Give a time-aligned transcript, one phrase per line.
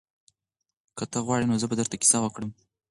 [0.97, 2.49] که ته غواړې نو زه به درته کیسه وکړم.